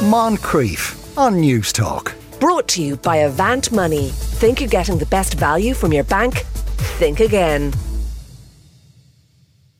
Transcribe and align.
Moncrieff 0.00 1.18
on 1.18 1.42
Newstalk. 1.42 2.14
Brought 2.40 2.66
to 2.68 2.82
you 2.82 2.96
by 2.96 3.16
Avant 3.16 3.70
Money. 3.70 4.08
Think 4.08 4.58
you're 4.58 4.70
getting 4.70 4.96
the 4.96 5.04
best 5.04 5.34
value 5.34 5.74
from 5.74 5.92
your 5.92 6.04
bank? 6.04 6.38
Think 6.96 7.20
again. 7.20 7.74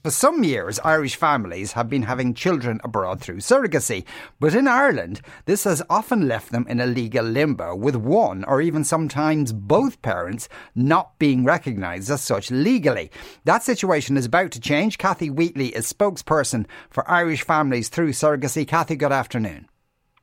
For 0.05 0.11
some 0.11 0.45
years, 0.45 0.79
Irish 0.81 1.17
families 1.17 1.73
have 1.73 1.89
been 1.89 2.03
having 2.03 2.35
children 2.35 2.83
abroad 2.85 3.23
through 3.23 3.39
surrogacy, 3.39 4.05
but 4.39 4.55
in 4.55 4.69
Ireland, 4.69 5.23
this 5.47 5.65
has 5.65 5.83
often 5.89 6.29
left 6.29 6.53
them 6.53 6.67
in 6.69 6.81
a 6.81 6.87
legal 6.87 7.25
limbo, 7.25 7.75
with 7.75 7.97
one 7.97 8.45
or 8.45 8.61
even 8.61 8.85
sometimes 8.85 9.55
both 9.55 10.03
parents 10.03 10.51
not 10.75 11.19
being 11.19 11.45
recognised 11.45 12.11
as 12.11 12.21
such 12.21 12.51
legally. 12.51 13.11
That 13.45 13.63
situation 13.63 14.19
is 14.19 14.27
about 14.27 14.51
to 14.51 14.61
change. 14.61 14.99
Kathy 14.99 15.31
Wheatley 15.31 15.69
is 15.69 15.91
spokesperson 15.91 16.67
for 16.91 17.11
Irish 17.11 17.43
families 17.43 17.89
through 17.89 18.11
surrogacy. 18.11 18.69
Kathy, 18.69 18.97
good 18.97 19.13
afternoon. 19.13 19.70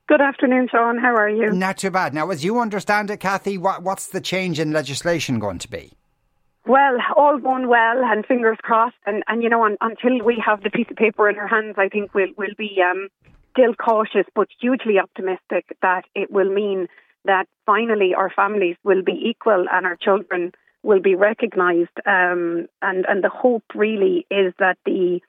Good 0.08 0.22
afternoon, 0.22 0.70
Sean. 0.72 0.98
How 0.98 1.14
are 1.16 1.30
you? 1.30 1.52
Not 1.52 1.80
too 1.80 1.92
bad. 1.92 2.14
Now, 2.14 2.30
as 2.32 2.42
you 2.42 2.62
understand 2.62 3.12
it, 3.12 3.18
Kathy, 3.18 3.58
what, 3.58 3.84
what's 3.84 4.08
the 4.08 4.22
change 4.22 4.58
in 4.58 4.72
legislation 4.72 5.38
going 5.38 5.60
to 5.60 5.70
be? 5.70 5.92
Well, 6.66 6.98
all 7.18 7.38
going 7.40 7.68
well, 7.68 8.04
and 8.06 8.26
fingers 8.26 8.58
crossed. 8.62 8.96
And, 9.06 9.24
and 9.28 9.44
you 9.44 9.50
know, 9.50 9.66
un, 9.66 9.76
until 9.82 10.26
we 10.26 10.42
have 10.46 10.64
the 10.64 10.70
piece 10.70 10.88
of 10.90 10.96
paper 10.96 11.30
in 11.30 11.38
our 11.38 11.48
hands, 11.48 11.76
I 11.78 11.90
think 11.90 12.14
we'll 12.14 12.32
we'll 12.38 12.56
be 12.58 12.78
um, 12.82 13.10
still 13.52 13.74
cautious, 13.74 14.26
but 14.34 14.48
hugely 14.62 14.98
optimistic 14.98 15.76
that 15.82 16.04
it 16.16 16.32
will 16.32 16.54
mean 16.54 16.88
that 17.26 17.48
finally 17.66 18.14
our 18.16 18.30
families 18.30 18.78
will 18.86 19.04
be 19.04 19.30
equal 19.30 19.66
and 19.70 19.86
our 19.86 19.98
children 19.98 20.54
will 20.84 21.02
be 21.02 21.16
recognised. 21.16 21.98
Um, 22.06 22.68
and 22.82 23.06
and 23.10 23.24
the 23.26 23.30
hope 23.30 23.64
really 23.76 24.26
is 24.32 24.54
that 24.60 24.78
the 24.86 25.20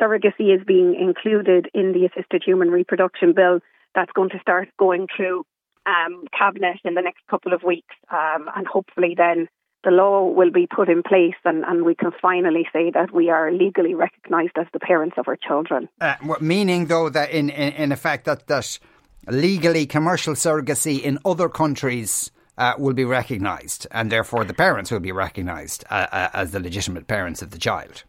surrogacy 0.00 0.54
is 0.54 0.64
being 0.64 0.94
included 0.94 1.68
in 1.74 1.92
the 1.92 2.06
assisted 2.06 2.44
human 2.46 2.70
reproduction 2.70 3.32
bill 3.32 3.58
that's 3.94 4.12
going 4.12 4.30
to 4.30 4.38
start 4.40 4.68
going 4.78 5.06
through 5.14 5.44
um, 5.86 6.24
cabinet 6.36 6.78
in 6.84 6.94
the 6.94 7.02
next 7.02 7.20
couple 7.28 7.52
of 7.52 7.62
weeks, 7.62 7.94
um, 8.10 8.48
and 8.54 8.66
hopefully 8.66 9.14
then 9.16 9.48
the 9.82 9.90
law 9.90 10.26
will 10.26 10.50
be 10.50 10.66
put 10.66 10.88
in 10.88 11.02
place 11.02 11.36
and, 11.44 11.64
and 11.64 11.84
we 11.84 11.94
can 11.94 12.10
finally 12.20 12.66
say 12.72 12.90
that 12.90 13.12
we 13.14 13.30
are 13.30 13.50
legally 13.50 13.94
recognised 13.94 14.52
as 14.60 14.66
the 14.72 14.78
parents 14.78 15.16
of 15.16 15.26
our 15.26 15.36
children. 15.36 15.88
Uh, 16.00 16.16
meaning, 16.40 16.86
though, 16.86 17.08
that 17.08 17.30
in, 17.30 17.48
in, 17.48 17.72
in 17.72 17.92
effect 17.92 18.26
that, 18.26 18.46
that 18.46 18.78
legally 19.26 19.86
commercial 19.86 20.34
surrogacy 20.34 21.00
in 21.00 21.18
other 21.24 21.48
countries 21.48 22.30
uh, 22.58 22.74
will 22.78 22.92
be 22.92 23.04
recognised 23.04 23.86
and 23.90 24.12
therefore 24.12 24.44
the 24.44 24.54
parents 24.54 24.90
will 24.90 25.00
be 25.00 25.12
recognised 25.12 25.82
uh, 25.90 26.06
uh, 26.12 26.28
as 26.34 26.50
the 26.50 26.60
legitimate 26.60 27.06
parents 27.06 27.40
of 27.40 27.50
the 27.50 27.58
child. 27.58 28.04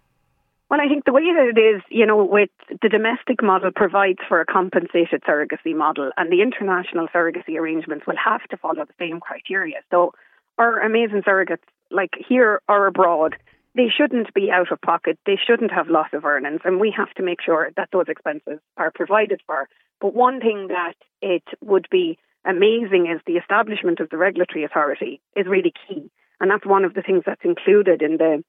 Well, 0.71 0.79
I 0.79 0.87
think 0.87 1.03
the 1.03 1.11
way 1.11 1.23
that 1.23 1.51
it 1.53 1.59
is, 1.59 1.81
you 1.89 2.05
know, 2.05 2.23
with 2.23 2.49
the 2.81 2.87
domestic 2.87 3.43
model 3.43 3.71
provides 3.75 4.19
for 4.29 4.39
a 4.39 4.45
compensated 4.45 5.21
surrogacy 5.27 5.75
model, 5.75 6.11
and 6.15 6.31
the 6.31 6.41
international 6.41 7.09
surrogacy 7.13 7.59
arrangements 7.59 8.07
will 8.07 8.15
have 8.15 8.41
to 8.47 8.55
follow 8.55 8.85
the 8.85 8.93
same 8.97 9.19
criteria. 9.19 9.81
So, 9.91 10.13
our 10.57 10.79
amazing 10.79 11.23
surrogates, 11.23 11.67
like 11.89 12.11
here 12.25 12.61
or 12.69 12.87
abroad, 12.87 13.35
they 13.75 13.89
shouldn't 13.89 14.33
be 14.33 14.49
out 14.49 14.71
of 14.71 14.79
pocket. 14.79 15.19
They 15.25 15.35
shouldn't 15.35 15.73
have 15.73 15.89
loss 15.89 16.07
of 16.13 16.23
earnings, 16.23 16.61
and 16.63 16.79
we 16.79 16.93
have 16.95 17.13
to 17.15 17.21
make 17.21 17.41
sure 17.41 17.71
that 17.75 17.89
those 17.91 18.07
expenses 18.07 18.59
are 18.77 18.91
provided 18.95 19.41
for. 19.45 19.67
But 19.99 20.15
one 20.15 20.39
thing 20.39 20.69
that 20.69 20.93
it 21.21 21.43
would 21.59 21.87
be 21.91 22.17
amazing 22.45 23.11
is 23.13 23.19
the 23.27 23.39
establishment 23.43 23.99
of 23.99 24.09
the 24.09 24.15
regulatory 24.15 24.63
authority 24.63 25.19
is 25.35 25.47
really 25.47 25.73
key, 25.85 26.09
and 26.39 26.49
that's 26.49 26.65
one 26.65 26.85
of 26.85 26.93
the 26.93 27.01
things 27.01 27.23
that's 27.25 27.43
included 27.43 28.01
in 28.01 28.15
the 28.15 28.41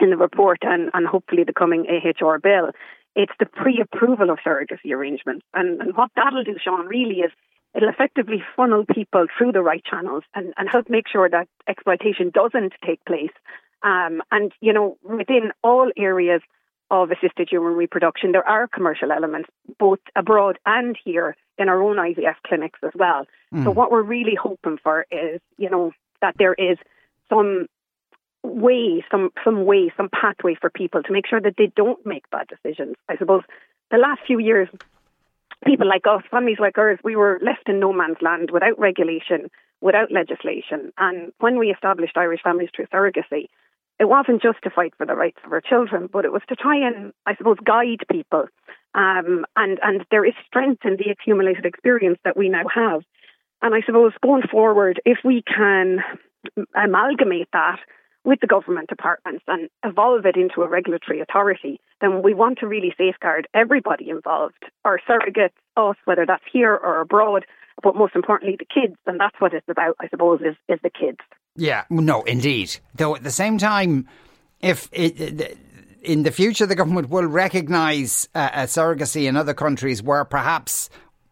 in 0.00 0.10
the 0.10 0.16
report 0.16 0.58
and, 0.62 0.90
and 0.94 1.06
hopefully 1.06 1.44
the 1.44 1.52
coming 1.52 1.86
AHR 1.86 2.38
bill. 2.38 2.70
It's 3.16 3.32
the 3.38 3.46
pre-approval 3.46 4.30
of 4.30 4.38
surrogacy 4.44 4.90
arrangements, 4.92 5.46
and, 5.54 5.80
and 5.80 5.96
what 5.96 6.10
that'll 6.16 6.42
do, 6.42 6.56
Sean, 6.62 6.86
really 6.86 7.20
is 7.20 7.30
it'll 7.74 7.88
effectively 7.88 8.42
funnel 8.56 8.84
people 8.84 9.26
through 9.36 9.52
the 9.52 9.62
right 9.62 9.84
channels 9.84 10.24
and, 10.34 10.52
and 10.56 10.68
help 10.68 10.88
make 10.88 11.08
sure 11.08 11.28
that 11.28 11.48
exploitation 11.68 12.30
doesn't 12.30 12.72
take 12.84 13.04
place. 13.04 13.32
Um, 13.82 14.22
and, 14.30 14.52
you 14.60 14.72
know, 14.72 14.96
within 15.02 15.52
all 15.62 15.90
areas 15.96 16.40
of 16.90 17.10
assisted 17.10 17.48
human 17.50 17.74
reproduction, 17.74 18.32
there 18.32 18.48
are 18.48 18.68
commercial 18.68 19.10
elements, 19.10 19.48
both 19.78 19.98
abroad 20.16 20.58
and 20.64 20.96
here 21.04 21.36
in 21.58 21.68
our 21.68 21.82
own 21.82 21.96
IVF 21.96 22.36
clinics 22.46 22.78
as 22.82 22.92
well. 22.94 23.26
Mm. 23.52 23.64
So 23.64 23.70
what 23.70 23.90
we're 23.90 24.02
really 24.02 24.36
hoping 24.40 24.78
for 24.82 25.06
is, 25.10 25.40
you 25.58 25.70
know, 25.70 25.92
that 26.20 26.34
there 26.38 26.54
is 26.54 26.78
some 27.28 27.66
way, 28.44 29.04
some 29.10 29.30
some 29.42 29.64
way, 29.64 29.92
some 29.96 30.08
pathway 30.08 30.54
for 30.60 30.70
people 30.70 31.02
to 31.02 31.12
make 31.12 31.26
sure 31.26 31.40
that 31.40 31.54
they 31.56 31.72
don't 31.74 32.04
make 32.06 32.30
bad 32.30 32.46
decisions. 32.46 32.94
I 33.08 33.16
suppose 33.16 33.42
the 33.90 33.98
last 33.98 34.20
few 34.26 34.38
years 34.38 34.68
people 35.64 35.88
like 35.88 36.06
us, 36.06 36.22
families 36.30 36.58
like 36.60 36.76
ours, 36.78 36.98
we 37.02 37.16
were 37.16 37.40
left 37.42 37.68
in 37.68 37.80
no 37.80 37.92
man's 37.92 38.18
land 38.20 38.50
without 38.50 38.78
regulation, 38.78 39.50
without 39.80 40.12
legislation. 40.12 40.92
And 40.98 41.32
when 41.38 41.58
we 41.58 41.70
established 41.70 42.16
Irish 42.16 42.42
Families 42.42 42.68
Through 42.74 42.86
Surrogacy, 42.86 43.46
it 43.98 44.06
wasn't 44.06 44.42
just 44.42 44.58
to 44.64 44.70
fight 44.70 44.92
for 44.96 45.06
the 45.06 45.14
rights 45.14 45.38
of 45.44 45.52
our 45.52 45.60
children, 45.60 46.08
but 46.12 46.24
it 46.24 46.32
was 46.32 46.42
to 46.48 46.56
try 46.56 46.76
and, 46.76 47.12
I 47.26 47.36
suppose, 47.36 47.56
guide 47.64 48.04
people. 48.10 48.46
Um, 48.94 49.46
and, 49.56 49.78
and 49.82 50.04
there 50.10 50.24
is 50.24 50.34
strength 50.46 50.84
in 50.84 50.96
the 50.96 51.10
accumulated 51.10 51.64
experience 51.64 52.18
that 52.24 52.36
we 52.36 52.48
now 52.48 52.64
have. 52.74 53.02
And 53.62 53.74
I 53.74 53.80
suppose 53.86 54.12
going 54.22 54.42
forward, 54.50 55.00
if 55.04 55.18
we 55.24 55.42
can 55.42 55.98
amalgamate 56.74 57.48
that 57.52 57.78
with 58.24 58.40
the 58.40 58.46
government 58.46 58.88
departments 58.88 59.44
and 59.46 59.68
evolve 59.84 60.24
it 60.26 60.36
into 60.36 60.62
a 60.62 60.68
regulatory 60.68 61.20
authority, 61.20 61.80
then 62.00 62.22
we 62.22 62.34
want 62.34 62.58
to 62.58 62.66
really 62.66 62.94
safeguard 62.96 63.46
everybody 63.54 64.08
involved, 64.08 64.64
our 64.84 64.98
surrogates, 65.08 65.52
us, 65.76 65.96
whether 66.06 66.24
that's 66.26 66.44
here 66.50 66.74
or 66.74 67.00
abroad, 67.00 67.44
but 67.82 67.94
most 67.96 68.14
importantly, 68.14 68.56
the 68.58 68.64
kids. 68.64 68.96
And 69.06 69.20
that's 69.20 69.38
what 69.40 69.52
it's 69.52 69.68
about, 69.68 69.96
I 70.00 70.08
suppose, 70.08 70.40
is, 70.40 70.56
is 70.68 70.80
the 70.82 70.90
kids. 70.90 71.18
Yeah, 71.56 71.84
no, 71.90 72.22
indeed. 72.22 72.76
Though 72.94 73.14
at 73.14 73.22
the 73.22 73.30
same 73.30 73.58
time, 73.58 74.08
if 74.60 74.88
it, 74.92 75.58
in 76.02 76.22
the 76.22 76.30
future 76.30 76.66
the 76.66 76.74
government 76.74 77.10
will 77.10 77.26
recognise 77.26 78.28
uh, 78.34 78.50
surrogacy 78.62 79.28
in 79.28 79.36
other 79.36 79.54
countries 79.54 80.02
where 80.02 80.24
perhaps 80.24 80.88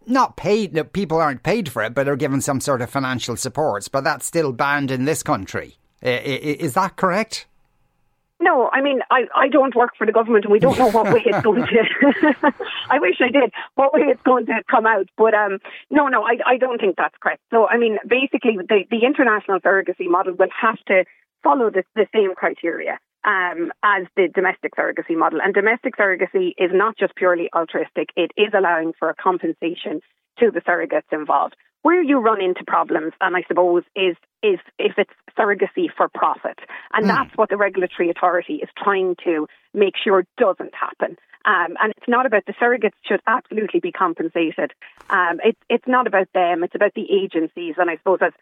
not 0.07 0.37
paid, 0.37 0.93
people 0.93 1.19
aren't 1.19 1.43
paid 1.43 1.71
for 1.71 1.83
it, 1.83 1.95
but 1.95 2.09
are 2.09 2.17
given 2.17 2.41
some 2.41 2.61
sort 2.61 2.83
of 2.83 2.91
financial 2.91 3.37
supports, 3.37 3.89
but 3.89 4.05
that's 4.05 4.27
still 4.27 4.53
banned 4.53 4.91
in 4.91 5.05
this 5.05 5.23
country. 5.23 5.77
Is 6.03 6.75
that 6.75 6.97
correct? 6.97 7.47
No, 8.43 8.69
I 8.73 8.83
mean, 8.83 8.99
I, 9.09 9.27
I 9.37 9.49
don't 9.49 9.75
work 9.77 9.93
for 9.97 10.05
the 10.05 10.13
government 10.13 10.45
and 10.45 10.53
we 10.53 10.59
don't 10.59 10.77
know 10.77 10.91
what 10.91 11.13
way 11.13 11.23
it's 11.25 11.43
going 11.43 11.65
to, 11.65 12.53
I 12.91 12.99
wish 12.99 13.21
I 13.21 13.29
did, 13.29 13.53
what 13.77 13.95
way 13.95 14.01
it's 14.09 14.23
going 14.23 14.47
to 14.47 14.63
come 14.69 14.85
out. 14.85 15.07
But 15.17 15.33
um, 15.33 15.59
no, 15.91 16.09
no, 16.09 16.25
I, 16.25 16.39
I 16.45 16.57
don't 16.57 16.81
think 16.81 16.97
that's 16.97 17.15
correct. 17.21 17.41
So, 17.53 17.69
I 17.69 17.79
mean, 17.79 17.99
basically, 18.07 18.57
the, 18.57 18.85
the 18.91 19.07
international 19.07 19.61
surrogacy 19.61 20.11
model 20.11 20.35
will 20.35 20.49
have 20.61 20.79
to 20.89 21.05
follow 21.45 21.71
the, 21.71 21.85
the 21.95 22.07
same 22.13 22.35
criteria 22.35 22.99
um, 23.25 23.71
as 23.85 24.07
the 24.17 24.29
domestic 24.35 24.75
surrogacy 24.75 25.17
model. 25.17 25.41
And 25.41 25.55
domestic 25.55 25.97
surrogacy 25.97 26.51
is 26.59 26.71
not 26.73 26.99
just 26.99 27.15
purely 27.15 27.49
altruistic, 27.55 28.09
it 28.17 28.33
is 28.37 28.53
allowing 28.57 28.93
for 28.99 29.09
a 29.09 29.15
compensation 29.15 30.01
to 30.41 30.51
the 30.51 30.61
surrogates 30.61 31.13
involved. 31.13 31.55
Where 31.83 32.03
you 32.03 32.19
run 32.19 32.41
into 32.41 32.65
problems, 32.67 33.13
and 33.21 33.37
I 33.37 33.43
suppose, 33.49 33.83
is 33.97 34.17
is 34.43 34.59
if 34.79 34.95
it's 34.99 35.11
surrogacy 35.39 35.87
for 35.97 36.09
profit. 36.09 36.59
And 36.93 37.07
mm. 37.07 37.09
that's 37.09 37.37
what 37.37 37.49
the 37.49 37.57
regulatory 37.57 38.11
authority 38.11 38.55
is 38.55 38.69
trying 38.77 39.17
to 39.25 39.47
make 39.75 39.95
sure 40.03 40.25
doesn't 40.39 40.75
happen. 40.75 41.17
Um, 41.45 41.77
and 41.83 41.93
it's 41.97 42.09
not 42.09 42.27
about 42.27 42.47
the 42.47 42.53
surrogates 42.53 42.93
should 43.07 43.21
absolutely 43.27 43.81
be 43.81 43.91
compensated. 43.91 44.73
Um, 45.11 45.41
it's 45.45 45.59
it's 45.69 45.89
not 45.89 46.07
about 46.07 46.29
them. 46.35 46.63
It's 46.63 46.75
about 46.75 46.95
the 46.95 47.07
agencies. 47.11 47.75
And 47.79 47.91
I 47.91 47.97
suppose 47.97 48.19
as 48.23 48.33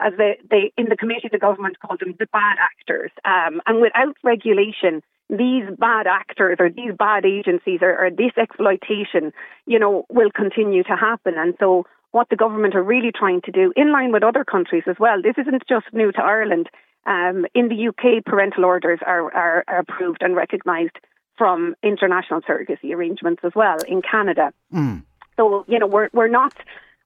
as 0.00 0.12
they, 0.16 0.38
they 0.50 0.72
in 0.76 0.88
the 0.88 0.96
committee, 0.96 1.28
the 1.30 1.38
government 1.38 1.78
called 1.80 2.00
them 2.00 2.14
the 2.18 2.26
bad 2.32 2.56
actors. 2.58 3.10
Um, 3.24 3.60
and 3.66 3.80
without 3.80 4.16
regulation, 4.22 5.02
these 5.28 5.64
bad 5.78 6.06
actors 6.06 6.56
or 6.58 6.70
these 6.70 6.92
bad 6.98 7.24
agencies 7.24 7.80
or, 7.82 8.06
or 8.06 8.10
this 8.10 8.32
exploitation, 8.36 9.32
you 9.66 9.78
know, 9.78 10.06
will 10.08 10.30
continue 10.30 10.82
to 10.84 10.96
happen. 10.96 11.34
And 11.36 11.54
so 11.60 11.86
what 12.10 12.28
the 12.30 12.36
government 12.36 12.74
are 12.74 12.82
really 12.82 13.12
trying 13.12 13.40
to 13.42 13.52
do, 13.52 13.72
in 13.76 13.92
line 13.92 14.12
with 14.12 14.22
other 14.22 14.44
countries 14.44 14.84
as 14.86 14.96
well. 14.98 15.20
This 15.22 15.34
isn't 15.38 15.62
just 15.68 15.86
new 15.92 16.12
to 16.12 16.22
Ireland. 16.22 16.68
Um, 17.06 17.46
in 17.54 17.68
the 17.68 17.88
UK, 17.88 18.24
parental 18.24 18.64
orders 18.64 19.00
are, 19.06 19.32
are, 19.34 19.64
are 19.66 19.78
approved 19.78 20.22
and 20.22 20.36
recognised 20.36 20.98
from 21.38 21.74
international 21.82 22.40
surrogacy 22.42 22.92
arrangements 22.92 23.42
as 23.44 23.52
well 23.54 23.76
in 23.86 24.02
Canada. 24.02 24.52
Mm. 24.74 25.04
So 25.36 25.64
you 25.68 25.78
know 25.78 25.86
we're 25.86 26.08
we're 26.12 26.28
not 26.28 26.52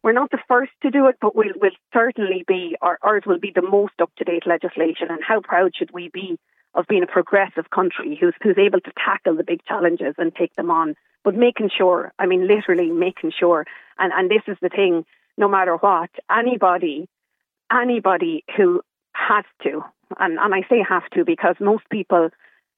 we're 0.02 0.12
not 0.12 0.30
the 0.30 0.38
first 0.48 0.72
to 0.82 0.90
do 0.90 1.06
it, 1.06 1.16
but 1.20 1.36
we'll, 1.36 1.52
we'll 1.60 1.70
certainly 1.92 2.44
be 2.48 2.76
our, 2.80 2.98
ours 3.02 3.22
will 3.26 3.38
be 3.38 3.52
the 3.54 3.62
most 3.62 3.92
up 4.00 4.10
to 4.16 4.24
date 4.24 4.46
legislation. 4.46 5.08
And 5.10 5.20
how 5.22 5.40
proud 5.40 5.72
should 5.76 5.90
we 5.92 6.10
be 6.12 6.38
of 6.74 6.86
being 6.88 7.02
a 7.02 7.06
progressive 7.06 7.70
country 7.70 8.16
who's 8.18 8.34
who's 8.42 8.58
able 8.58 8.80
to 8.80 8.92
tackle 9.04 9.36
the 9.36 9.44
big 9.44 9.62
challenges 9.66 10.14
and 10.18 10.34
take 10.34 10.54
them 10.54 10.70
on 10.70 10.96
but 11.24 11.34
making 11.34 11.70
sure, 11.76 12.12
I 12.18 12.26
mean, 12.26 12.46
literally 12.46 12.90
making 12.90 13.32
sure, 13.38 13.66
and, 13.98 14.12
and 14.12 14.30
this 14.30 14.42
is 14.46 14.56
the 14.60 14.68
thing, 14.68 15.04
no 15.36 15.48
matter 15.48 15.76
what, 15.76 16.10
anybody, 16.30 17.08
anybody 17.72 18.44
who 18.56 18.82
has 19.12 19.44
to, 19.62 19.82
and, 20.18 20.38
and 20.38 20.54
I 20.54 20.62
say 20.68 20.84
have 20.86 21.08
to 21.14 21.24
because 21.24 21.56
most 21.60 21.84
people 21.90 22.30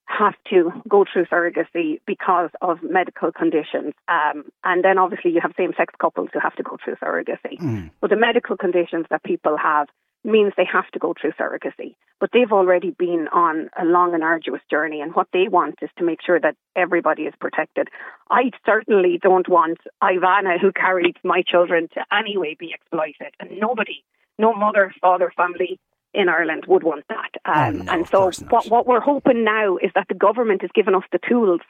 have 0.06 0.34
to 0.50 0.70
go 0.88 1.04
through 1.10 1.24
surrogacy 1.26 2.00
because 2.06 2.50
of 2.60 2.82
medical 2.82 3.32
conditions. 3.32 3.94
Um, 4.06 4.44
and 4.62 4.84
then 4.84 4.98
obviously 4.98 5.32
you 5.32 5.40
have 5.40 5.52
same 5.56 5.72
sex 5.76 5.94
couples 5.98 6.28
who 6.32 6.40
have 6.40 6.54
to 6.56 6.62
go 6.62 6.76
through 6.82 6.96
surrogacy. 6.96 7.58
Mm. 7.58 7.90
But 8.00 8.10
the 8.10 8.16
medical 8.16 8.56
conditions 8.56 9.06
that 9.10 9.22
people 9.22 9.56
have 9.56 9.88
means 10.24 10.52
they 10.56 10.68
have 10.70 10.88
to 10.92 10.98
go 10.98 11.14
through 11.18 11.32
surrogacy. 11.32 11.94
But 12.20 12.30
they've 12.32 12.52
already 12.52 12.90
been 12.90 13.28
on 13.32 13.68
a 13.78 13.84
long 13.84 14.14
and 14.14 14.22
arduous 14.22 14.62
journey, 14.70 15.00
and 15.00 15.14
what 15.14 15.28
they 15.32 15.48
want 15.48 15.76
is 15.82 15.90
to 15.98 16.04
make 16.04 16.20
sure 16.24 16.40
that 16.40 16.56
everybody 16.74 17.22
is 17.22 17.34
protected. 17.40 17.88
I 18.30 18.50
certainly 18.64 19.18
don't 19.22 19.48
want 19.48 19.78
Ivana, 20.02 20.60
who 20.60 20.72
carried 20.72 21.16
my 21.22 21.42
children, 21.46 21.88
to 21.94 22.04
any 22.12 22.38
way 22.38 22.56
be 22.58 22.72
exploited, 22.74 23.34
and 23.40 23.58
nobody, 23.58 24.02
no 24.38 24.54
mother, 24.54 24.92
father, 25.00 25.30
family 25.36 25.78
in 26.14 26.28
Ireland 26.28 26.64
would 26.68 26.84
want 26.84 27.04
that. 27.08 27.30
Oh, 27.44 27.52
um, 27.52 27.80
oh, 27.80 27.84
no, 27.84 27.92
and 27.92 28.08
so, 28.08 28.30
what, 28.48 28.68
what 28.70 28.86
we're 28.86 29.00
hoping 29.00 29.44
now 29.44 29.76
is 29.76 29.90
that 29.94 30.06
the 30.08 30.14
government 30.14 30.62
has 30.62 30.70
given 30.74 30.94
us 30.94 31.02
the 31.12 31.18
tools 31.28 31.60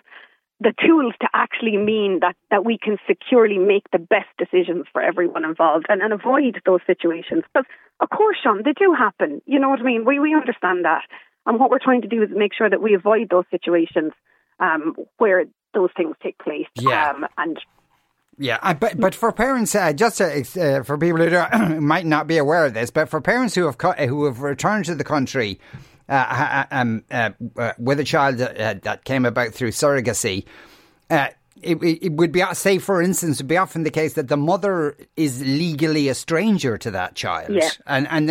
the 0.60 0.72
tools 0.86 1.14
to 1.20 1.28
actually 1.34 1.76
mean 1.76 2.20
that, 2.20 2.36
that 2.50 2.64
we 2.64 2.78
can 2.78 2.96
securely 3.06 3.58
make 3.58 3.84
the 3.90 3.98
best 3.98 4.28
decisions 4.38 4.86
for 4.92 5.02
everyone 5.02 5.44
involved 5.44 5.86
and, 5.88 6.00
and 6.00 6.12
avoid 6.12 6.60
those 6.64 6.80
situations. 6.86 7.42
Because, 7.52 7.66
of 8.00 8.10
course, 8.10 8.36
Sean, 8.42 8.62
they 8.64 8.72
do 8.72 8.94
happen. 8.96 9.42
You 9.46 9.58
know 9.58 9.68
what 9.68 9.80
I 9.80 9.82
mean? 9.82 10.04
We, 10.04 10.18
we 10.18 10.34
understand 10.34 10.84
that. 10.84 11.02
And 11.46 11.58
what 11.58 11.70
we're 11.70 11.82
trying 11.82 12.02
to 12.02 12.08
do 12.08 12.22
is 12.22 12.30
make 12.34 12.54
sure 12.54 12.70
that 12.70 12.80
we 12.80 12.94
avoid 12.94 13.28
those 13.30 13.44
situations 13.50 14.12
um, 14.60 14.94
where 15.18 15.44
those 15.74 15.90
things 15.96 16.14
take 16.22 16.38
place. 16.38 16.66
Yeah. 16.76 17.10
Um, 17.10 17.26
and 17.36 17.58
yeah, 18.38 18.72
but 18.74 18.98
but 18.98 19.14
for 19.14 19.30
parents, 19.30 19.74
uh, 19.76 19.92
just 19.92 20.18
to, 20.18 20.26
uh, 20.26 20.82
for 20.82 20.98
people 20.98 21.20
who 21.20 21.80
might 21.80 22.04
not 22.06 22.26
be 22.26 22.36
aware 22.36 22.66
of 22.66 22.74
this, 22.74 22.90
but 22.90 23.08
for 23.08 23.20
parents 23.20 23.54
who 23.54 23.66
have 23.66 23.76
who 24.08 24.24
have 24.24 24.40
returned 24.40 24.86
to 24.86 24.94
the 24.94 25.04
country 25.04 25.60
uh, 26.08 26.64
um, 26.70 27.04
uh, 27.10 27.30
uh, 27.56 27.72
with 27.78 28.00
a 28.00 28.04
child 28.04 28.40
uh, 28.40 28.74
that 28.82 29.04
came 29.04 29.24
about 29.24 29.52
through 29.52 29.70
surrogacy, 29.70 30.44
it, 31.10 31.82
it, 31.82 32.12
would 32.12 32.30
be, 32.30 32.42
say, 32.52 32.78
for 32.78 33.00
instance, 33.00 33.38
would 33.38 33.48
be 33.48 33.56
often 33.56 33.84
the 33.84 33.90
case 33.90 34.14
that 34.14 34.28
the 34.28 34.36
mother 34.36 34.96
is 35.16 35.42
legally 35.42 36.08
a 36.08 36.14
stranger 36.14 36.76
to 36.76 36.90
that 36.90 37.14
child, 37.14 37.50
yeah. 37.50 37.70
and 37.86 38.06
and 38.10 38.28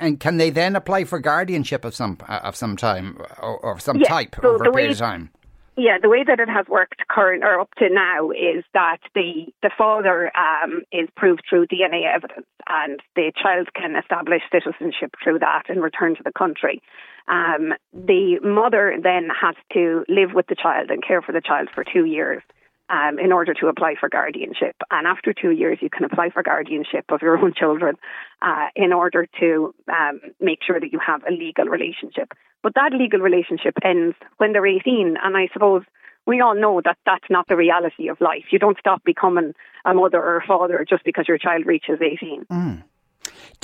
and 0.00 0.18
can 0.20 0.38
they 0.38 0.48
then 0.48 0.76
apply 0.76 1.04
for 1.04 1.18
guardianship 1.18 1.84
of 1.84 1.94
some 1.94 2.16
of 2.28 2.56
some 2.56 2.76
time 2.76 3.18
or, 3.38 3.58
or 3.58 3.78
some 3.78 3.98
yeah. 3.98 4.08
type 4.08 4.36
so 4.40 4.54
over 4.54 4.64
a 4.64 4.72
period 4.72 4.92
of 4.92 4.98
time? 4.98 5.30
Yeah, 5.76 5.98
the 6.00 6.08
way 6.08 6.22
that 6.22 6.38
it 6.38 6.48
has 6.48 6.66
worked 6.68 7.02
current 7.08 7.42
or 7.42 7.58
up 7.58 7.70
to 7.78 7.88
now 7.90 8.30
is 8.30 8.64
that 8.74 8.98
the 9.14 9.46
the 9.60 9.70
father 9.76 10.30
um, 10.36 10.82
is 10.92 11.08
proved 11.16 11.42
through 11.48 11.66
DNA 11.66 12.04
evidence, 12.06 12.46
and 12.68 13.00
the 13.16 13.32
child 13.40 13.68
can 13.74 13.96
establish 13.96 14.42
citizenship 14.52 15.14
through 15.22 15.40
that 15.40 15.64
and 15.68 15.82
return 15.82 16.14
to 16.14 16.22
the 16.22 16.30
country. 16.30 16.80
Um, 17.26 17.74
the 17.92 18.38
mother 18.40 18.96
then 19.02 19.28
has 19.40 19.56
to 19.72 20.04
live 20.08 20.30
with 20.32 20.46
the 20.46 20.54
child 20.54 20.90
and 20.90 21.02
care 21.04 21.22
for 21.22 21.32
the 21.32 21.40
child 21.40 21.68
for 21.74 21.82
two 21.82 22.04
years 22.04 22.42
um, 22.88 23.18
in 23.18 23.32
order 23.32 23.54
to 23.54 23.66
apply 23.68 23.94
for 23.98 24.08
guardianship. 24.08 24.76
And 24.90 25.06
after 25.06 25.32
two 25.32 25.50
years, 25.50 25.78
you 25.80 25.90
can 25.90 26.04
apply 26.04 26.30
for 26.30 26.42
guardianship 26.42 27.06
of 27.08 27.22
your 27.22 27.38
own 27.38 27.52
children 27.56 27.96
uh, 28.42 28.66
in 28.76 28.92
order 28.92 29.26
to 29.40 29.74
um, 29.88 30.20
make 30.40 30.58
sure 30.66 30.78
that 30.78 30.92
you 30.92 30.98
have 31.04 31.22
a 31.28 31.32
legal 31.32 31.66
relationship. 31.66 32.32
But 32.62 32.74
that 32.74 32.92
legal 32.92 33.20
relationship 33.20 33.74
ends 33.84 34.16
when 34.38 34.52
they're 34.52 34.66
18. 34.66 35.16
And 35.22 35.36
I 35.36 35.48
suppose 35.52 35.82
we 36.26 36.40
all 36.40 36.54
know 36.54 36.80
that 36.84 36.96
that's 37.04 37.28
not 37.30 37.48
the 37.48 37.56
reality 37.56 38.08
of 38.08 38.20
life. 38.20 38.44
You 38.50 38.58
don't 38.58 38.78
stop 38.78 39.04
becoming 39.04 39.52
a 39.84 39.94
mother 39.94 40.18
or 40.18 40.38
a 40.38 40.46
father 40.46 40.84
just 40.88 41.04
because 41.04 41.26
your 41.28 41.38
child 41.38 41.66
reaches 41.66 41.98
18. 42.00 42.46
Mm. 42.50 42.82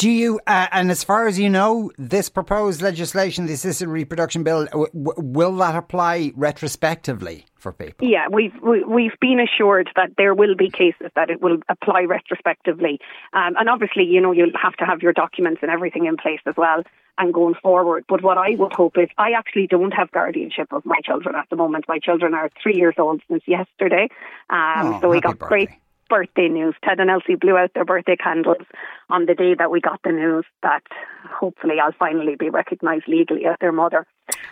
Do 0.01 0.09
you, 0.09 0.41
uh, 0.47 0.67
and 0.73 0.91
as 0.91 1.05
far 1.05 1.27
as 1.27 1.39
you 1.39 1.51
know, 1.51 1.93
this 1.99 2.31
proposed 2.31 2.81
legislation, 2.81 3.45
the 3.45 3.53
assisted 3.53 3.87
reproduction 3.87 4.43
bill, 4.43 4.65
w- 4.65 4.89
will 4.95 5.55
that 5.57 5.77
apply 5.77 6.33
retrospectively 6.37 7.45
for 7.57 7.71
people? 7.71 8.09
Yeah, 8.09 8.29
we've 8.33 8.55
we, 8.63 8.79
have 8.79 8.89
we 8.89 9.11
have 9.11 9.21
been 9.21 9.39
assured 9.41 9.91
that 9.97 10.13
there 10.17 10.33
will 10.33 10.57
be 10.57 10.71
cases 10.71 11.11
that 11.17 11.29
it 11.29 11.43
will 11.43 11.59
apply 11.69 12.05
retrospectively, 12.05 12.99
um, 13.35 13.57
and 13.59 13.69
obviously, 13.69 14.05
you 14.05 14.23
know, 14.23 14.33
you'll 14.33 14.57
have 14.63 14.73
to 14.77 14.87
have 14.87 15.03
your 15.03 15.13
documents 15.13 15.59
and 15.61 15.71
everything 15.71 16.07
in 16.07 16.17
place 16.17 16.41
as 16.47 16.55
well, 16.57 16.83
and 17.19 17.35
going 17.35 17.57
forward. 17.63 18.07
But 18.09 18.23
what 18.23 18.39
I 18.39 18.57
would 18.57 18.73
hope 18.73 18.97
is, 18.97 19.11
I 19.19 19.33
actually 19.33 19.67
don't 19.67 19.93
have 19.93 20.11
guardianship 20.13 20.73
of 20.73 20.87
my 20.87 21.01
children 21.05 21.35
at 21.35 21.51
the 21.51 21.57
moment. 21.57 21.85
My 21.89 21.99
children 21.99 22.33
are 22.33 22.49
three 22.63 22.77
years 22.77 22.95
old 22.97 23.21
since 23.29 23.43
yesterday, 23.47 24.09
um, 24.49 24.95
oh, 24.95 25.01
so 25.03 25.11
we 25.11 25.21
got 25.21 25.39
birthday. 25.39 25.67
great 25.67 25.71
birthday 26.11 26.49
news. 26.49 26.75
Ted 26.85 27.01
and 27.01 27.09
Elsie 27.09 27.37
blew 27.37 27.57
out 27.57 27.73
their 27.73 27.87
birthday 27.87 28.17
candles 28.17 28.67
on 29.09 29.25
the 29.25 29.35
day 29.35 29.55
that 29.55 29.71
we 29.71 29.81
got 29.81 30.01
the 30.03 30.13
news 30.13 30.45
that 30.63 30.83
hopefully 31.31 31.77
I'll 31.83 31.93
finally 31.93 32.37
be 32.37 32.51
recognised 32.51 33.09
legally 33.09 33.47
as 33.47 33.57
their 33.61 33.73
mother. 33.73 34.07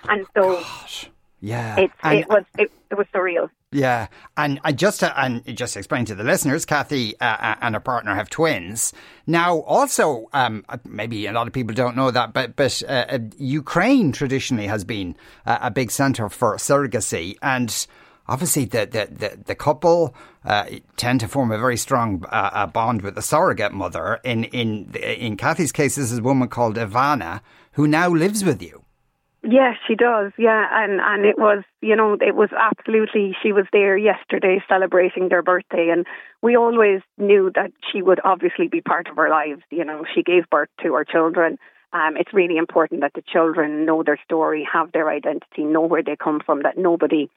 And 0.08 0.24
so, 0.34 0.54
Gosh. 0.54 1.10
yeah, 1.40 1.78
it, 1.78 1.90
it 2.04 2.28
was 2.28 2.44
it, 2.56 2.72
it 2.90 2.96
was 2.96 3.06
surreal. 3.12 3.50
Yeah, 3.70 4.06
and 4.38 4.60
I 4.64 4.72
just 4.72 5.00
to, 5.00 5.20
and 5.20 5.44
just 5.54 5.74
to 5.74 5.80
explain 5.80 6.06
to 6.06 6.14
the 6.14 6.24
listeners, 6.24 6.64
Kathy 6.64 7.20
uh, 7.20 7.26
uh, 7.26 7.54
and 7.60 7.74
her 7.74 7.80
partner 7.80 8.14
have 8.14 8.30
twins. 8.30 8.94
Now, 9.26 9.58
also, 9.58 10.30
um, 10.32 10.64
maybe 10.86 11.26
a 11.26 11.32
lot 11.32 11.46
of 11.46 11.52
people 11.52 11.74
don't 11.74 11.94
know 11.94 12.10
that, 12.10 12.32
but 12.32 12.56
but 12.56 12.82
uh, 12.88 13.04
uh 13.10 13.18
Ukraine 13.36 14.12
traditionally 14.12 14.68
has 14.68 14.84
been 14.84 15.16
a 15.44 15.70
big 15.70 15.90
centre 15.90 16.30
for 16.30 16.56
surrogacy, 16.56 17.36
and 17.42 17.86
obviously 18.28 18.64
the 18.64 18.86
the 18.86 19.08
the, 19.10 19.38
the 19.46 19.54
couple 19.54 20.14
uh, 20.44 20.66
tend 20.96 21.20
to 21.20 21.28
form 21.28 21.50
a 21.50 21.58
very 21.58 21.76
strong 21.76 22.24
uh, 22.30 22.66
bond 22.66 23.02
with 23.02 23.14
the 23.14 23.22
surrogate 23.22 23.72
mother. 23.72 24.20
In 24.24 24.44
in 24.44 24.94
in 24.94 25.36
Kathy's 25.36 25.72
case, 25.72 25.96
this 25.96 26.12
is 26.12 26.18
a 26.18 26.22
woman 26.22 26.48
called 26.48 26.76
Ivana 26.76 27.40
who 27.72 27.86
now 27.86 28.08
lives 28.08 28.44
with 28.44 28.62
you. 28.62 28.84
Yes, 29.42 29.76
she 29.86 29.94
does. 29.94 30.32
Yeah, 30.36 30.66
and 30.72 31.00
and 31.00 31.24
it 31.24 31.38
was, 31.38 31.62
you 31.80 31.94
know, 31.94 32.14
it 32.14 32.34
was 32.34 32.50
absolutely. 32.52 33.36
She 33.40 33.52
was 33.52 33.66
there 33.72 33.96
yesterday 33.96 34.62
celebrating 34.68 35.28
their 35.28 35.42
birthday, 35.42 35.90
and 35.90 36.06
we 36.42 36.56
always 36.56 37.02
knew 37.18 37.50
that 37.54 37.70
she 37.92 38.02
would 38.02 38.20
obviously 38.24 38.66
be 38.66 38.80
part 38.80 39.08
of 39.08 39.16
our 39.16 39.30
lives. 39.30 39.62
You 39.70 39.84
know, 39.84 40.04
she 40.12 40.22
gave 40.22 40.50
birth 40.50 40.70
to 40.82 40.94
our 40.94 41.04
children. 41.04 41.58
Um, 41.92 42.16
it's 42.16 42.34
really 42.34 42.56
important 42.56 43.00
that 43.00 43.12
the 43.14 43.22
children 43.22 43.86
know 43.86 44.02
their 44.02 44.18
story, 44.24 44.68
have 44.70 44.90
their 44.92 45.08
identity, 45.08 45.62
know 45.62 45.82
where 45.82 46.02
they 46.02 46.16
come 46.16 46.40
from. 46.44 46.62
That 46.64 46.76
nobody 46.76 47.30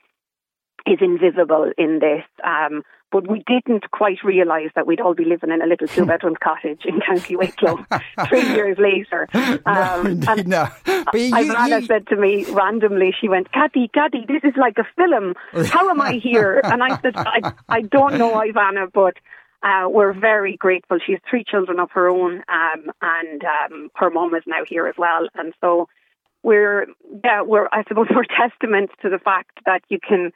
is 0.86 1.00
invisible 1.02 1.72
in 1.78 2.00
this. 2.00 2.24
Um, 2.44 2.84
but 3.12 3.30
we 3.30 3.44
didn't 3.46 3.92
quite 3.92 4.24
realise 4.24 4.72
that 4.76 4.88
we'd 4.88 5.02
all 5.02 5.14
be 5.14 5.26
living 5.26 5.52
in 5.52 5.62
a 5.62 5.66
little 5.66 5.88
two 5.88 6.06
bedroom 6.06 6.36
cottage 6.44 6.82
in 6.86 7.02
County 7.02 7.36
Wicklow 7.36 7.86
three 8.30 8.48
years 8.54 8.78
later. 8.78 9.28
Um, 9.66 10.20
no, 10.20 10.34
indeed, 10.34 10.48
no. 10.48 10.68
But 10.86 11.14
you, 11.14 11.32
Ivana 11.32 11.82
you... 11.82 11.86
said 11.86 12.08
to 12.08 12.16
me 12.16 12.46
randomly, 12.46 13.14
she 13.20 13.28
went, 13.28 13.52
Kathy, 13.52 13.90
Kathy, 13.94 14.26
this 14.28 14.42
is 14.44 14.54
like 14.58 14.78
a 14.78 14.88
film. 14.96 15.36
How 15.68 15.90
am 15.90 16.00
I 16.00 16.14
here? 16.14 16.62
and 16.64 16.82
I 16.82 17.00
said, 17.02 17.14
I, 17.16 17.54
I 17.68 17.82
don't 17.82 18.18
know, 18.18 18.34
Ivana, 18.34 18.92
but 18.92 19.16
uh, 19.64 19.88
we're 19.90 20.14
very 20.14 20.58
grateful. 20.58 21.00
She 21.06 21.14
has 21.14 21.22
three 21.30 21.44
children 21.44 21.80
of 21.80 21.92
her 21.92 22.10
own, 22.10 22.44
um, 22.50 22.92
and 23.02 23.44
um, 23.44 23.90
her 23.96 24.10
mum 24.10 24.34
is 24.36 24.44
now 24.48 24.64
here 24.68 24.88
as 24.88 24.96
well. 24.98 25.28
And 25.36 25.54
so 25.62 25.88
we're, 26.44 26.88
yeah, 27.24 27.42
we're, 27.42 27.68
I 27.72 27.84
suppose 27.88 28.08
we're 28.10 28.26
testament 28.26 28.92
to 29.02 29.10
the 29.10 29.20
fact 29.20 29.60
that 29.66 29.82
you 29.90 30.00
can 30.00 30.32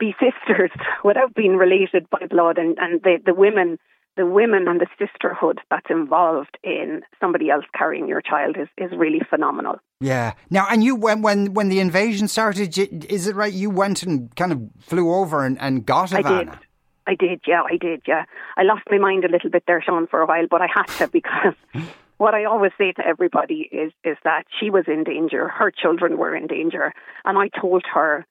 be 0.00 0.14
sisters 0.20 0.70
without 1.04 1.34
being 1.34 1.56
related 1.56 2.10
by 2.10 2.26
blood 2.28 2.58
and, 2.58 2.76
and 2.80 3.00
the, 3.02 3.18
the 3.24 3.34
women 3.34 3.78
the 4.16 4.26
women 4.26 4.66
and 4.68 4.80
the 4.80 4.86
sisterhood 4.98 5.60
that's 5.70 5.86
involved 5.88 6.58
in 6.64 7.02
somebody 7.20 7.48
else 7.48 7.64
carrying 7.76 8.08
your 8.08 8.20
child 8.20 8.56
is, 8.58 8.68
is 8.76 8.90
really 8.98 9.20
phenomenal. 9.30 9.76
Yeah. 10.00 10.32
Now, 10.50 10.66
and 10.68 10.82
you 10.82 10.96
when 10.96 11.22
when 11.22 11.54
when 11.54 11.68
the 11.68 11.80
invasion 11.80 12.28
started, 12.28 12.76
is 12.76 13.28
it 13.28 13.36
right? 13.36 13.52
You 13.52 13.70
went 13.70 14.02
and 14.02 14.34
kind 14.36 14.52
of 14.52 14.60
flew 14.80 15.14
over 15.14 15.44
and, 15.44 15.58
and 15.60 15.86
got 15.86 16.10
Ivana. 16.10 16.24
I 16.26 16.44
did. 16.44 16.58
I 17.06 17.14
did. 17.14 17.40
Yeah, 17.46 17.62
I 17.62 17.76
did. 17.76 18.02
Yeah, 18.06 18.24
I 18.56 18.62
lost 18.62 18.82
my 18.90 18.98
mind 18.98 19.24
a 19.24 19.30
little 19.30 19.50
bit 19.50 19.64
there, 19.66 19.82
Sean, 19.82 20.06
for 20.06 20.20
a 20.20 20.26
while, 20.26 20.46
but 20.50 20.60
I 20.60 20.66
had 20.72 20.86
to 20.98 21.08
because 21.08 21.54
what 22.18 22.34
I 22.34 22.44
always 22.44 22.72
say 22.76 22.92
to 22.92 23.06
everybody 23.06 23.68
is 23.72 23.92
is 24.04 24.16
that 24.24 24.44
she 24.58 24.70
was 24.70 24.84
in 24.86 25.04
danger. 25.04 25.48
Her 25.48 25.70
children 25.70 26.18
were 26.18 26.34
in 26.34 26.46
danger, 26.46 26.92
and 27.24 27.38
I 27.38 27.48
told 27.60 27.84
her 27.94 28.26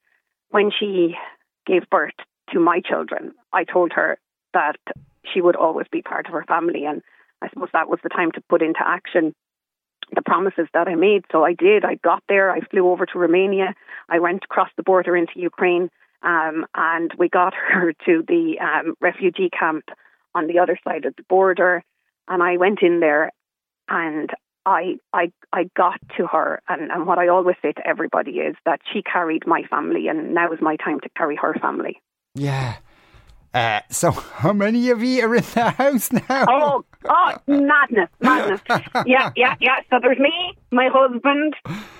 when 0.50 0.72
she 0.78 1.16
gave 1.66 1.90
birth 1.90 2.14
to 2.54 2.60
my 2.60 2.82
children, 2.82 3.34
I 3.54 3.64
told 3.64 3.94
her 3.94 4.18
that 4.54 4.78
she 5.34 5.42
would 5.42 5.56
always 5.56 5.88
be 5.92 6.02
part 6.02 6.28
of 6.28 6.34
her 6.34 6.46
family. 6.48 6.86
And 6.86 7.02
I 7.42 7.50
suppose 7.50 7.70
that 7.74 7.90
was 7.90 8.00
the 8.04 8.10
time 8.10 8.32
to 8.34 8.42
put 8.50 8.62
into 8.62 8.80
action 8.86 9.34
the 10.16 10.22
promises 10.24 10.68
that 10.74 10.88
I 10.88 10.96
made. 10.96 11.26
So 11.32 11.44
I 11.44 11.54
did. 11.54 11.86
I 11.86 11.96
got 11.96 12.24
there. 12.28 12.52
I 12.52 12.62
flew 12.62 12.90
over 12.90 13.06
to 13.06 13.20
Romania. 13.20 13.76
I 14.10 14.20
went 14.20 14.44
across 14.44 14.70
the 14.76 14.84
border 14.84 15.16
into 15.16 15.34
Ukraine. 15.36 15.90
Um, 16.24 16.66
and 16.76 17.14
we 17.18 17.30
got 17.30 17.54
her 17.72 17.94
to 18.06 18.24
the 18.28 18.56
um, 18.60 18.96
refugee 19.00 19.50
camp 19.50 19.86
on 20.36 20.48
the 20.48 20.60
other 20.60 20.78
side 20.84 21.06
of 21.06 21.16
the 21.16 21.24
border. 21.30 21.84
And 22.28 22.42
I 22.42 22.58
went 22.58 22.80
in 22.82 23.00
there 23.00 23.32
and 23.88 24.30
I 24.70 24.98
I 25.14 25.32
I 25.52 25.70
got 25.76 26.00
to 26.18 26.28
her, 26.28 26.62
and, 26.70 26.92
and 26.92 27.08
what 27.08 27.18
I 27.18 27.28
always 27.28 27.56
say 27.62 27.72
to 27.72 27.88
everybody 27.88 28.34
is 28.34 28.56
that 28.66 28.80
she 28.94 29.02
carried 29.02 29.48
my 29.48 29.64
family, 29.64 30.08
and 30.08 30.34
now 30.34 30.52
is 30.54 30.62
my 30.62 30.76
time 30.76 31.00
to 31.02 31.10
carry 31.18 31.36
her 31.36 31.56
family. 31.56 32.02
Yeah. 32.36 32.76
Uh, 33.52 33.80
so, 33.90 34.12
how 34.12 34.54
many 34.54 34.92
of 34.92 35.02
you 35.02 35.26
are 35.26 35.36
in 35.36 35.44
the 35.56 35.72
house 35.72 36.12
now? 36.12 36.46
Oh, 36.48 36.86
oh, 37.06 37.36
madness, 37.48 38.10
madness. 38.20 38.62
yeah, 39.08 39.32
yeah, 39.36 39.56
yeah. 39.60 39.80
So 39.90 39.98
there's 40.00 40.20
me, 40.20 40.54
my 40.72 40.88
husband, 40.94 41.56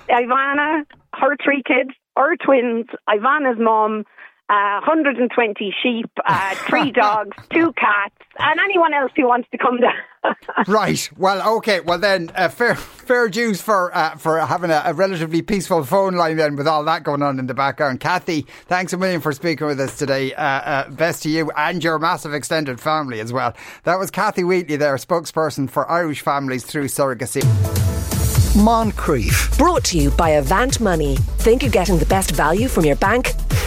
Ivana, 0.08 0.84
her 1.14 1.36
three 1.42 1.64
kids, 1.66 1.90
our 2.14 2.36
twins, 2.36 2.86
Ivana's 3.08 3.58
mom, 3.58 4.04
uh, 4.50 4.80
120 4.80 5.74
sheep, 5.80 6.10
uh, 6.26 6.54
three 6.68 6.90
dogs, 6.90 7.36
two 7.52 7.72
cats, 7.74 8.14
and 8.38 8.58
anyone 8.58 8.92
else 8.92 9.12
who 9.14 9.26
wants 9.26 9.48
to 9.52 9.58
come 9.58 9.78
down. 9.78 10.34
right. 10.66 11.08
Well, 11.16 11.56
okay. 11.58 11.78
Well, 11.80 11.98
then, 11.98 12.32
uh, 12.34 12.48
fair 12.48 12.74
fair 12.74 13.28
dues 13.28 13.62
for 13.62 13.96
uh, 13.96 14.16
for 14.16 14.40
having 14.40 14.70
a, 14.70 14.82
a, 14.84 14.92
relatively 14.92 15.40
peaceful 15.40 15.84
phone 15.84 16.14
line 16.14 16.36
then 16.36 16.56
with 16.56 16.66
all 16.66 16.84
that 16.84 17.04
going 17.04 17.22
on 17.22 17.38
in 17.38 17.46
the 17.46 17.54
background. 17.54 18.00
Kathy, 18.00 18.42
thanks 18.66 18.92
a 18.92 18.96
million 18.96 19.20
for 19.20 19.32
speaking 19.32 19.68
with 19.68 19.78
us 19.78 19.96
today. 19.96 20.34
Uh, 20.34 20.42
uh, 20.42 20.90
best 20.90 21.22
to 21.22 21.30
you 21.30 21.50
and 21.56 21.82
your 21.84 21.98
massive 22.00 22.34
extended 22.34 22.80
family 22.80 23.20
as 23.20 23.32
well. 23.32 23.54
That 23.84 24.00
was 24.00 24.10
Kathy 24.10 24.42
Wheatley 24.42 24.76
there, 24.76 24.96
spokesperson 24.96 25.70
for 25.70 25.88
Irish 25.88 26.22
families 26.22 26.64
through 26.64 26.86
surrogacy. 26.86 27.42
Moncrieff. 28.56 29.56
Brought 29.56 29.84
to 29.84 29.98
you 29.98 30.10
by 30.10 30.30
Avant 30.30 30.80
Money. 30.80 31.16
Think 31.38 31.62
you're 31.62 31.70
getting 31.70 31.98
the 31.98 32.06
best 32.06 32.32
value 32.32 32.66
from 32.66 32.84
your 32.84 32.96
bank? 32.96 33.32